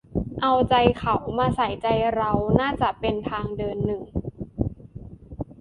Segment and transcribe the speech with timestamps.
[0.41, 4.03] "เอาใจเขามาใส่ใจเรา" น่าจะเป็นทางเดินหนึ่ง